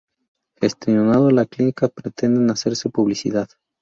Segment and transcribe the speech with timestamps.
[0.59, 3.47] Gestionando la clínica pretenden hacerse publicidad.